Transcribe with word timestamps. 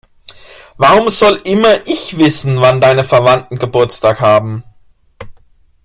Warum 0.77 1.09
soll 1.09 1.35
immer 1.43 1.85
ich 1.85 2.17
wissen, 2.17 2.59
wann 2.59 2.81
deine 2.81 3.03
Verwandten 3.03 3.59
Geburtstag 3.59 4.19
haben? 4.19 4.63